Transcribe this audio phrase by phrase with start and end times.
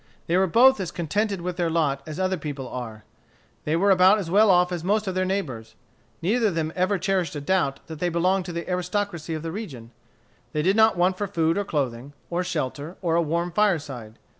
[0.25, 3.03] They were both as contented with their lot as other people are.
[3.65, 5.75] They were about as well off as most of their neighbors.
[6.23, 9.51] Neither of them ever cherished a doubt that they belonged to the aristocracy of the
[9.51, 9.91] region.
[10.53, 14.17] They did not want for food or clothing, or shelter, or a warm fireside.